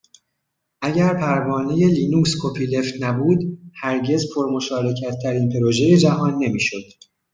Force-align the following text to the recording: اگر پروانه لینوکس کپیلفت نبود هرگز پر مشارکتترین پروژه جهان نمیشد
اگر 0.81 1.13
پروانه 1.13 1.73
لینوکس 1.73 2.35
کپیلفت 2.43 2.93
نبود 3.01 3.39
هرگز 3.73 4.25
پر 4.35 4.45
مشارکتترین 4.45 5.49
پروژه 5.53 5.97
جهان 5.97 6.35
نمیشد 6.39 6.83